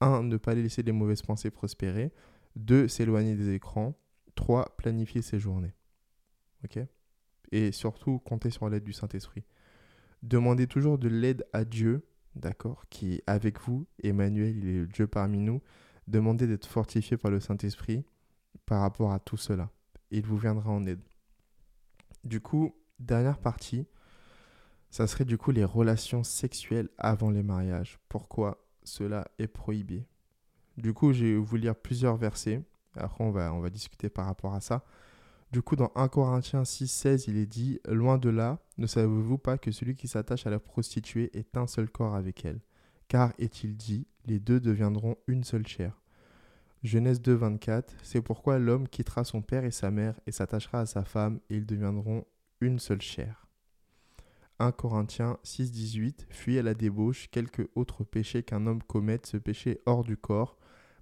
1. 0.00 0.22
Ne 0.24 0.36
pas 0.36 0.54
laisser 0.54 0.82
les 0.82 0.92
mauvaises 0.92 1.22
pensées 1.22 1.50
prospérer. 1.50 2.12
2. 2.56 2.88
S'éloigner 2.88 3.34
des 3.34 3.54
écrans. 3.54 3.98
3. 4.34 4.76
Planifier 4.76 5.22
ses 5.22 5.38
journées. 5.38 5.74
Ok? 6.64 6.78
Et 7.52 7.72
surtout, 7.72 8.18
compter 8.18 8.50
sur 8.50 8.68
l'aide 8.68 8.84
du 8.84 8.92
Saint-Esprit. 8.92 9.44
Demandez 10.22 10.66
toujours 10.66 10.98
de 10.98 11.08
l'aide 11.08 11.46
à 11.52 11.64
Dieu, 11.64 12.06
d'accord, 12.34 12.86
qui 12.88 13.14
est 13.14 13.22
avec 13.26 13.60
vous. 13.60 13.86
Emmanuel, 14.02 14.56
il 14.56 14.68
est 14.68 14.80
le 14.80 14.86
Dieu 14.86 15.06
parmi 15.06 15.38
nous. 15.38 15.60
Demandez 16.08 16.46
d'être 16.46 16.66
fortifié 16.66 17.16
par 17.16 17.30
le 17.30 17.40
Saint-Esprit 17.40 18.04
par 18.66 18.80
rapport 18.80 19.12
à 19.12 19.18
tout 19.18 19.36
cela. 19.36 19.70
Il 20.10 20.24
vous 20.24 20.36
viendra 20.36 20.70
en 20.70 20.86
aide. 20.86 21.02
Du 22.24 22.40
coup, 22.40 22.74
dernière 22.98 23.38
partie, 23.38 23.86
ça 24.90 25.06
serait 25.06 25.24
du 25.24 25.36
coup 25.36 25.50
les 25.50 25.64
relations 25.64 26.22
sexuelles 26.22 26.88
avant 26.98 27.30
les 27.30 27.42
mariages. 27.42 27.98
Pourquoi 28.08 28.66
cela 28.82 29.28
est 29.38 29.46
prohibé? 29.46 30.06
Du 30.76 30.94
coup, 30.94 31.12
je 31.12 31.24
vais 31.24 31.36
vous 31.36 31.56
lire 31.56 31.76
plusieurs 31.76 32.16
versets. 32.16 32.62
Après, 32.96 33.24
on 33.24 33.30
va, 33.30 33.52
on 33.52 33.60
va 33.60 33.70
discuter 33.70 34.08
par 34.08 34.26
rapport 34.26 34.54
à 34.54 34.60
ça. 34.60 34.84
Du 35.52 35.62
coup, 35.62 35.76
dans 35.76 35.92
1 35.94 36.08
Corinthiens 36.08 36.64
6, 36.64 36.88
16, 36.88 37.28
il 37.28 37.36
est 37.36 37.46
dit 37.46 37.80
Loin 37.86 38.18
de 38.18 38.28
là, 38.28 38.58
ne 38.76 38.86
savez-vous 38.86 39.38
pas 39.38 39.56
que 39.56 39.70
celui 39.70 39.94
qui 39.94 40.08
s'attache 40.08 40.46
à 40.46 40.50
la 40.50 40.58
prostituée 40.58 41.30
est 41.38 41.56
un 41.56 41.66
seul 41.66 41.88
corps 41.88 42.16
avec 42.16 42.44
elle? 42.44 42.60
Car, 43.08 43.32
est-il 43.38 43.76
dit, 43.76 44.06
les 44.26 44.40
deux 44.40 44.58
deviendront 44.58 45.16
une 45.26 45.44
seule 45.44 45.66
chair. 45.66 46.00
Genèse 46.82 47.22
2, 47.22 47.34
24 47.34 47.94
C'est 48.02 48.20
pourquoi 48.20 48.58
l'homme 48.58 48.88
quittera 48.88 49.24
son 49.24 49.42
père 49.42 49.64
et 49.64 49.70
sa 49.70 49.90
mère 49.90 50.18
et 50.26 50.32
s'attachera 50.32 50.80
à 50.80 50.86
sa 50.86 51.04
femme, 51.04 51.40
et 51.50 51.56
ils 51.56 51.66
deviendront 51.66 52.24
une 52.60 52.78
seule 52.78 53.00
chair. 53.00 53.46
1 54.58 54.72
Corinthiens 54.72 55.38
6, 55.42 55.72
18 55.72 56.26
Fuis 56.30 56.58
à 56.58 56.62
la 56.62 56.74
débauche 56.74 57.28
quelque 57.30 57.70
autre 57.74 58.04
péché 58.04 58.42
qu'un 58.42 58.66
homme 58.66 58.82
commette, 58.82 59.26
ce 59.26 59.36
péché 59.36 59.80
hors 59.86 60.04
du 60.04 60.16
corps, 60.16 60.56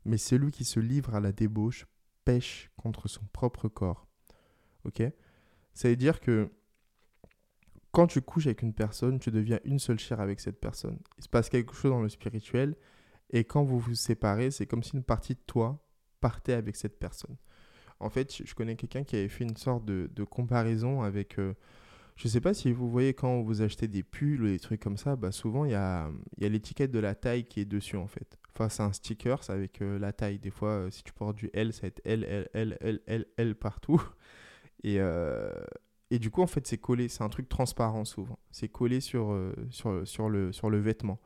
mais 0.05 0.19
celui 0.19 0.51
qui 0.51 0.65
se 0.65 0.81
livre 0.81 1.15
à 1.15 1.21
la 1.21 1.33
débauche 1.33 1.87
pêche 2.25 2.71
contre 2.77 3.09
son 3.09 3.25
propre 3.33 3.69
corps. 3.69 4.07
Ok? 4.85 5.03
Ça 5.75 5.89
veut 5.89 5.97
dire 5.97 6.21
que 6.21 6.51
quand 7.93 8.07
tu 8.07 8.23
couches 8.23 8.47
avec 8.47 8.63
une 8.63 8.73
personne, 8.73 9.19
tu 9.19 9.31
deviens 9.31 9.61
une 9.65 9.79
seule 9.79 9.99
chair 9.99 10.21
avec 10.21 10.41
cette 10.41 10.61
personne. 10.61 10.99
Il 11.19 11.25
se 11.25 11.29
passe 11.29 11.49
quelque 11.49 11.75
chose 11.75 11.91
dans 11.91 12.01
le 12.01 12.09
spirituel, 12.09 12.75
et 13.31 13.45
quand 13.45 13.63
vous 13.63 13.79
vous 13.79 13.95
séparez, 13.95 14.51
c'est 14.51 14.67
comme 14.67 14.83
si 14.83 14.97
une 14.97 15.03
partie 15.03 15.35
de 15.35 15.41
toi 15.47 15.85
partait 16.21 16.53
avec 16.55 16.77
cette 16.77 16.99
personne. 16.99 17.37
En 18.01 18.11
fait, 18.11 18.43
je 18.45 18.55
connais 18.55 18.77
quelqu'un 18.77 19.05
qui 19.05 19.17
avait 19.17 19.29
fait 19.29 19.45
une 19.45 19.57
sorte 19.57 19.85
de, 19.85 20.25
comparaison 20.25 21.03
avec... 21.03 21.39
Euh, 21.39 21.55
je 22.17 22.29
ne 22.29 22.31
sais 22.31 22.41
pas 22.41 22.55
si 22.55 22.73
vous 22.73 22.91
voyez 22.91 23.15
quand 23.15 23.43
vous 23.43 23.63
achetez 23.63 23.89
des 23.89 24.03
pulls 24.03 24.43
ou 24.43 24.47
des 24.47 24.59
trucs 24.59 24.81
comme 24.81 24.97
ça, 24.97 25.17
bah 25.17 25.33
souvent 25.33 25.65
il 25.65 25.73
y 25.73 25.75
a, 25.75 26.11
y 26.39 26.45
a 26.45 26.49
l'étiquette 26.49 26.91
de 26.91 26.99
la 26.99 27.15
taille 27.15 27.45
qui 27.45 27.61
est 27.61 27.65
dessus 27.65 27.97
en 27.97 28.07
fait. 28.07 28.39
Enfin, 28.55 28.69
c'est 28.69 28.83
un 28.83 28.93
sticker, 28.93 29.39
avec 29.49 29.81
euh, 29.81 29.99
la 29.99 30.13
taille. 30.13 30.39
Des 30.39 30.51
fois, 30.51 30.69
euh, 30.69 30.91
si 30.91 31.03
tu 31.03 31.13
portes 31.13 31.37
du 31.37 31.49
L, 31.55 31.73
ça 31.73 31.83
va 31.83 31.89
être 31.89 32.03
L, 32.05 32.25
L, 32.25 32.49
L, 32.53 32.79
L, 32.83 33.01
L, 33.07 33.27
L 33.37 33.55
partout. 33.55 34.03
Et, 34.85 34.99
et 36.11 36.19
du 36.19 36.31
coup, 36.33 36.43
en 36.43 36.49
fait, 36.49 36.67
c'est 36.67 36.77
collé. 36.77 37.09
C'est 37.09 37.23
un 37.23 37.29
truc 37.29 37.49
transparent 37.49 38.05
souvent. 38.05 38.37
C'est 38.51 38.69
collé 38.69 39.01
sur, 39.01 39.33
sur, 39.71 40.05
sur, 40.05 40.29
le, 40.29 40.51
sur 40.51 40.71
le 40.71 40.81
vêtement. 40.81 41.21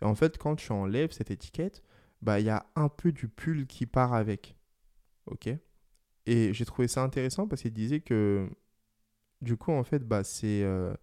Et 0.00 0.04
en 0.04 0.14
fait, 0.14 0.38
quand 0.38 0.54
tu 0.54 0.70
enlèves 0.70 1.10
cette 1.10 1.32
étiquette, 1.32 1.82
bah 2.22 2.38
il 2.38 2.46
y 2.46 2.50
a 2.50 2.66
un 2.76 2.88
peu 2.88 3.10
du 3.10 3.26
pull 3.26 3.66
qui 3.66 3.84
part 3.86 4.14
avec. 4.14 4.56
Ok? 5.26 5.48
Et 6.26 6.52
j'ai 6.54 6.64
trouvé 6.64 6.86
ça 6.86 7.02
intéressant 7.02 7.48
parce 7.48 7.62
qu'il 7.62 7.72
disait 7.72 8.00
que 8.00 8.48
du 9.42 9.56
coup, 9.56 9.72
en 9.72 9.84
fait, 9.84 10.06
bah 10.06 10.24
c'est 10.24 10.62
euh, 10.62 10.94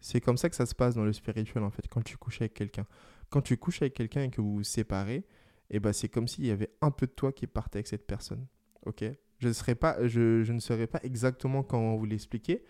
c'est 0.00 0.20
comme 0.20 0.36
ça 0.36 0.50
que 0.50 0.56
ça 0.56 0.66
se 0.66 0.74
passe 0.74 0.94
dans 0.94 1.04
le 1.04 1.12
spirituel 1.12 1.62
en 1.62 1.70
fait, 1.70 1.88
quand 1.88 2.02
tu 2.02 2.16
couches 2.18 2.42
avec 2.42 2.54
quelqu'un. 2.54 2.86
Quand 3.30 3.40
tu 3.40 3.56
couches 3.56 3.82
avec 3.82 3.94
quelqu'un 3.94 4.24
et 4.24 4.30
que 4.30 4.40
vous 4.40 4.56
vous 4.56 4.62
séparez, 4.64 5.24
et 5.70 5.80
bah 5.80 5.92
c'est 5.92 6.08
comme 6.08 6.28
s'il 6.28 6.46
y 6.46 6.50
avait 6.50 6.70
un 6.82 6.90
peu 6.90 7.06
de 7.06 7.12
toi 7.12 7.32
qui 7.32 7.46
partait 7.46 7.78
avec 7.78 7.86
cette 7.86 8.06
personne. 8.06 8.46
Ok? 8.84 9.04
Je, 9.38 9.52
serais 9.52 9.74
pas, 9.74 10.06
je, 10.06 10.42
je 10.42 10.52
ne 10.52 10.60
saurais 10.60 10.86
pas 10.86 11.00
exactement 11.02 11.62
comment 11.62 11.96
vous 11.96 12.04
l'expliquer, 12.04 12.64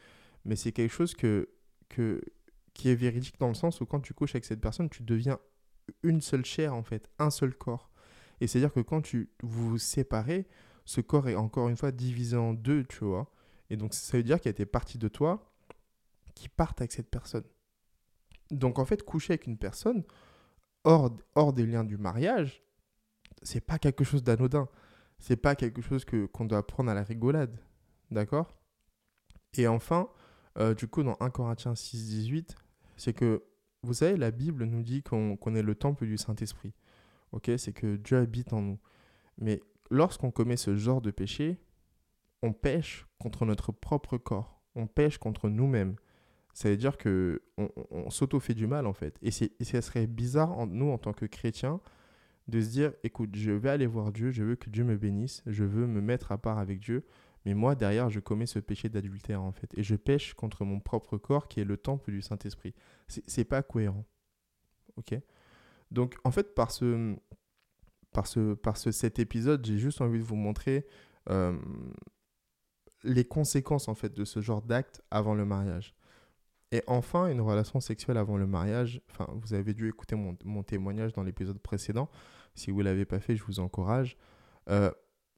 mais 0.44 0.56
c'est 0.56 0.72
quelque 0.72 0.92
chose 0.92 1.14
que, 1.14 1.48
que, 1.88 2.20
qui 2.72 2.88
est 2.88 2.94
véridique 2.94 3.38
dans 3.38 3.48
le 3.48 3.54
sens 3.54 3.80
où 3.80 3.86
quand 3.86 4.00
tu 4.00 4.14
couches 4.14 4.34
avec 4.34 4.44
cette 4.44 4.60
personne, 4.60 4.88
tu 4.88 5.02
deviens 5.02 5.38
une 6.02 6.20
seule 6.20 6.44
chair 6.44 6.72
en 6.74 6.82
fait, 6.82 7.08
un 7.18 7.30
seul 7.30 7.54
corps. 7.54 7.90
Et 8.40 8.46
c'est-à-dire 8.46 8.72
que 8.72 8.80
quand 8.80 9.02
tu 9.02 9.30
vous, 9.42 9.70
vous 9.70 9.78
séparez, 9.78 10.46
ce 10.84 11.00
corps 11.00 11.28
est 11.28 11.34
encore 11.34 11.68
une 11.68 11.76
fois 11.76 11.92
divisé 11.92 12.36
en 12.36 12.54
deux, 12.54 12.84
tu 12.84 13.04
vois. 13.04 13.30
Et 13.70 13.76
donc 13.76 13.94
ça 13.94 14.16
veut 14.16 14.22
dire 14.22 14.40
qu'il 14.40 14.48
y 14.48 14.54
a 14.54 14.58
des 14.58 14.66
parties 14.66 14.98
de 14.98 15.08
toi 15.08 15.52
qui 16.34 16.48
partent 16.48 16.80
avec 16.80 16.92
cette 16.92 17.10
personne. 17.10 17.44
Donc 18.50 18.78
en 18.78 18.84
fait, 18.84 19.02
coucher 19.02 19.34
avec 19.34 19.46
une 19.46 19.58
personne 19.58 20.04
hors, 20.84 21.16
hors 21.34 21.52
des 21.52 21.66
liens 21.66 21.84
du 21.84 21.96
mariage, 21.96 22.62
c'est 23.42 23.60
pas 23.60 23.78
quelque 23.78 24.04
chose 24.04 24.22
d'anodin. 24.22 24.68
C'est 25.18 25.36
pas 25.36 25.54
quelque 25.54 25.80
chose 25.80 26.04
que 26.04 26.26
qu'on 26.26 26.44
doit 26.44 26.66
prendre 26.66 26.90
à 26.90 26.94
la 26.94 27.02
rigolade. 27.02 27.58
D'accord? 28.10 28.54
Et 29.56 29.68
enfin, 29.68 30.08
euh, 30.58 30.74
du 30.74 30.88
coup, 30.88 31.02
dans 31.02 31.16
1 31.20 31.30
Corinthiens 31.30 31.74
6, 31.74 32.08
18, 32.08 32.56
c'est 32.96 33.12
que, 33.12 33.44
vous 33.82 33.94
savez, 33.94 34.16
la 34.16 34.30
Bible 34.30 34.64
nous 34.64 34.82
dit 34.82 35.02
qu'on 35.02 35.54
est 35.54 35.62
le 35.62 35.74
temple 35.74 36.06
du 36.06 36.18
Saint-Esprit. 36.18 36.74
Ok, 37.32 37.50
c'est 37.58 37.72
que 37.72 37.96
Dieu 37.96 38.18
habite 38.18 38.52
en 38.52 38.60
nous. 38.60 38.78
Mais 39.38 39.60
lorsqu'on 39.90 40.30
commet 40.30 40.56
ce 40.56 40.76
genre 40.76 41.00
de 41.00 41.10
péché, 41.10 41.60
on 42.44 42.52
pêche 42.52 43.06
contre 43.18 43.46
notre 43.46 43.72
propre 43.72 44.18
corps. 44.18 44.60
On 44.74 44.86
pêche 44.86 45.16
contre 45.16 45.48
nous-mêmes. 45.48 45.96
Ça 46.52 46.68
veut 46.68 46.76
dire 46.76 46.98
que 46.98 47.42
on, 47.56 48.10
s'auto-fait 48.10 48.54
du 48.54 48.66
mal, 48.66 48.86
en 48.86 48.92
fait. 48.92 49.18
Et, 49.22 49.30
et 49.58 49.64
ça 49.64 49.80
serait 49.80 50.06
bizarre, 50.06 50.56
en, 50.56 50.66
nous, 50.66 50.90
en 50.90 50.98
tant 50.98 51.14
que 51.14 51.24
chrétiens, 51.24 51.80
de 52.46 52.60
se 52.60 52.68
dire, 52.68 52.92
écoute, 53.02 53.34
je 53.34 53.50
vais 53.50 53.70
aller 53.70 53.86
voir 53.86 54.12
Dieu, 54.12 54.30
je 54.30 54.44
veux 54.44 54.56
que 54.56 54.68
Dieu 54.68 54.84
me 54.84 54.96
bénisse, 54.96 55.42
je 55.46 55.64
veux 55.64 55.86
me 55.86 56.02
mettre 56.02 56.32
à 56.32 56.38
part 56.38 56.58
avec 56.58 56.80
Dieu, 56.80 57.06
mais 57.46 57.54
moi, 57.54 57.74
derrière, 57.74 58.10
je 58.10 58.20
commets 58.20 58.46
ce 58.46 58.58
péché 58.58 58.90
d'adultère, 58.90 59.42
en 59.42 59.52
fait. 59.52 59.70
Et 59.78 59.82
je 59.82 59.96
pêche 59.96 60.34
contre 60.34 60.64
mon 60.64 60.80
propre 60.80 61.16
corps, 61.16 61.48
qui 61.48 61.60
est 61.60 61.64
le 61.64 61.78
temple 61.78 62.10
du 62.10 62.20
Saint-Esprit. 62.20 62.74
C'est 63.08 63.44
pas 63.44 63.62
cohérent. 63.62 64.04
Ok? 64.96 65.18
Donc, 65.90 66.16
en 66.24 66.30
fait, 66.30 66.54
par 66.54 66.70
ce, 66.70 67.16
par 68.12 68.26
ce, 68.26 68.90
cet 68.92 69.18
épisode, 69.18 69.64
j'ai 69.64 69.78
juste 69.78 70.02
envie 70.02 70.18
de 70.18 70.24
vous 70.24 70.36
montrer 70.36 70.86
euh, 71.30 71.58
les 73.04 73.24
conséquences, 73.24 73.88
en 73.88 73.94
fait, 73.94 74.14
de 74.14 74.24
ce 74.24 74.40
genre 74.40 74.62
d'acte 74.62 75.02
avant 75.10 75.34
le 75.34 75.44
mariage. 75.44 75.94
Et 76.72 76.82
enfin, 76.86 77.28
une 77.28 77.40
relation 77.40 77.80
sexuelle 77.80 78.16
avant 78.16 78.36
le 78.36 78.46
mariage. 78.46 79.00
Enfin, 79.10 79.28
vous 79.34 79.54
avez 79.54 79.74
dû 79.74 79.88
écouter 79.88 80.16
mon, 80.16 80.36
mon 80.44 80.62
témoignage 80.62 81.12
dans 81.12 81.22
l'épisode 81.22 81.58
précédent. 81.60 82.08
Si 82.54 82.70
vous 82.70 82.78
ne 82.78 82.84
l'avez 82.84 83.04
pas 83.04 83.20
fait, 83.20 83.36
je 83.36 83.44
vous 83.44 83.60
encourage. 83.60 84.16
Euh, 84.68 84.90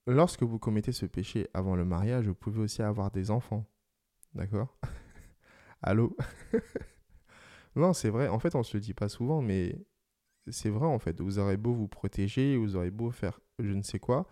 lorsque 0.07 0.43
vous 0.43 0.59
commettez 0.59 0.93
ce 0.93 1.05
péché 1.05 1.49
avant 1.53 1.77
le 1.77 1.85
mariage, 1.85 2.27
vous 2.27 2.35
pouvez 2.35 2.61
aussi 2.61 2.83
avoir 2.83 3.11
des 3.11 3.31
enfants. 3.31 3.67
D'accord? 4.35 4.79
Allô? 5.83 6.17
Non, 7.77 7.93
c'est 7.93 8.09
vrai. 8.09 8.29
En 8.29 8.39
fait, 8.39 8.55
on 8.55 8.61
ne 8.61 8.65
se 8.65 8.75
le 8.75 8.81
dit 8.81 8.95
pas 8.95 9.11
souvent, 9.11 9.43
mais 9.43 9.77
c'est 10.49 10.71
vrai 10.71 10.87
en 10.87 10.99
fait. 10.99 11.21
Vous 11.21 11.39
aurez 11.39 11.59
beau 11.59 11.75
vous 11.75 11.89
protéger, 11.89 12.57
vous 12.57 12.75
aurez 12.75 12.91
beau 12.91 13.11
faire 13.11 13.39
je 13.59 13.73
ne 13.73 13.83
sais 13.83 13.99
quoi, 13.99 14.27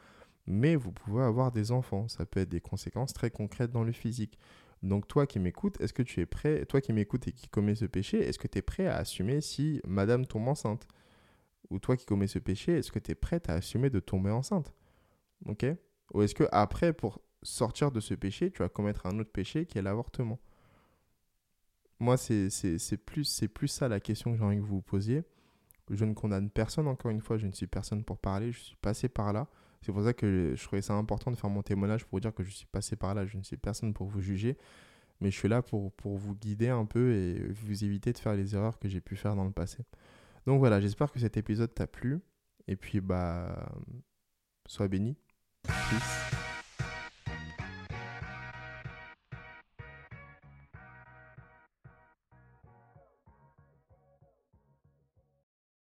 mais 0.46 0.76
vous 0.76 0.92
pouvez 0.92 1.22
avoir 1.22 1.52
des 1.52 1.72
enfants. 1.72 2.08
Ça 2.08 2.26
peut 2.26 2.40
être 2.40 2.48
des 2.48 2.60
conséquences 2.60 3.12
très 3.12 3.30
concrètes 3.30 3.70
dans 3.70 3.84
le 3.84 3.92
physique. 3.92 4.38
Donc 4.82 5.08
toi 5.08 5.26
qui 5.26 5.38
m'écoutes, 5.38 5.80
est-ce 5.80 5.94
que 5.94 6.02
tu 6.02 6.20
es 6.20 6.26
prêt, 6.26 6.66
toi 6.66 6.80
qui 6.80 6.92
m'écoutes 6.92 7.26
et 7.28 7.32
qui 7.32 7.48
commets 7.48 7.74
ce 7.74 7.86
péché, 7.86 8.18
est-ce 8.20 8.38
que 8.38 8.48
tu 8.48 8.58
es 8.58 8.62
prêt 8.62 8.86
à 8.86 8.96
assumer 8.96 9.40
si 9.40 9.80
madame 9.86 10.26
tombe 10.26 10.48
enceinte? 10.48 10.86
Ou 11.70 11.78
toi 11.78 11.96
qui 11.96 12.04
commets 12.04 12.26
ce 12.26 12.38
péché, 12.38 12.78
est-ce 12.78 12.92
que 12.92 12.98
tu 12.98 13.12
es 13.12 13.14
prête 13.14 13.48
à 13.48 13.54
assumer 13.54 13.88
de 13.88 14.00
tomber 14.00 14.30
enceinte? 14.30 14.74
Ok? 15.46 15.64
Ou 16.12 16.22
est-ce 16.22 16.34
que 16.34 16.44
après, 16.52 16.92
pour 16.92 17.22
sortir 17.42 17.90
de 17.90 18.00
ce 18.00 18.12
péché, 18.12 18.50
tu 18.50 18.58
vas 18.58 18.68
commettre 18.68 19.06
un 19.06 19.18
autre 19.18 19.32
péché 19.32 19.64
qui 19.64 19.78
est 19.78 19.82
l'avortement? 19.82 20.38
Moi, 21.98 22.18
c'est 22.18 22.96
plus, 23.06 23.44
plus 23.54 23.68
ça 23.68 23.88
la 23.88 24.00
question 24.00 24.32
que 24.32 24.36
j'ai 24.36 24.44
envie 24.44 24.56
que 24.56 24.62
vous 24.62 24.76
vous 24.76 24.82
posiez. 24.82 25.22
Je 25.90 26.04
ne 26.04 26.12
condamne 26.12 26.50
personne, 26.50 26.86
encore 26.88 27.10
une 27.10 27.22
fois, 27.22 27.38
je 27.38 27.46
ne 27.46 27.52
suis 27.52 27.66
personne 27.66 28.04
pour 28.04 28.18
parler, 28.18 28.52
je 28.52 28.60
suis 28.60 28.76
passé 28.76 29.08
par 29.08 29.32
là. 29.32 29.48
C'est 29.85 29.93
pour 29.93 30.03
ça 30.03 30.14
que 30.14 30.55
je 30.57 30.64
trouvais 30.64 30.81
ça 30.81 30.95
important 30.95 31.31
de 31.31 31.37
faire 31.37 31.50
mon 31.50 31.62
témoignage 31.62 32.07
pour 32.07 32.19
dire 32.19 32.33
que 32.33 32.43
je 32.43 32.49
suis 32.49 32.67
passé 32.67 32.97
par 32.97 33.14
là, 33.14 33.26
je 33.26 33.37
ne 33.37 33.43
suis 33.43 33.59
personne 33.59 33.93
pour 33.93 34.07
vous 34.07 34.23
juger, 34.23 34.57
mais 35.21 35.31
je 35.31 35.37
suis 35.37 35.49
là 35.49 35.61
pour, 35.61 35.93
vous 36.03 36.35
guider 36.35 36.71
un 36.71 36.87
peu 36.87 37.12
et 37.12 37.38
vous 37.53 37.85
éviter 37.85 38.14
de 38.14 38.19
faire 38.19 38.35
les 38.35 38.55
erreurs 38.55 38.79
que 38.79 38.88
j'ai 38.88 39.03
pu 39.03 39.14
faire 39.14 39.37
dans 39.37 39.45
le 39.45 39.53
passé. 39.53 39.85
Donc 40.47 40.59
voilà, 40.59 40.81
j'espère 40.81 41.12
que 41.12 41.19
cet 41.19 41.37
épisode 41.37 41.75
t'a 41.75 41.87
plu. 41.87 42.21
Et 42.67 42.76
puis, 42.76 43.03
bah, 43.03 43.71
sois 44.67 44.88
béni. 44.88 45.19